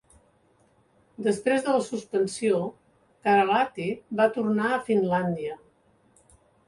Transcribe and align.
Després 1.27 1.67
de 1.67 1.75
la 1.75 1.83
suspensió, 1.89 2.61
Karalahti 3.27 3.87
va 4.21 4.29
tornar 4.39 4.69
a 4.71 4.81
Finlàndia. 4.89 5.59